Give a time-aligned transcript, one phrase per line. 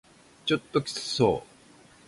[0.47, 1.49] ちょっときつそう